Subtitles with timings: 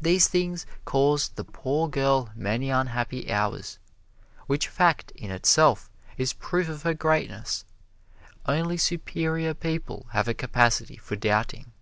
[0.00, 3.78] These things caused the poor girl many unhappy hours,
[4.46, 7.66] which fact, in itself, is proof of her greatness.
[8.46, 11.72] Only superior people have a capacity for doubting.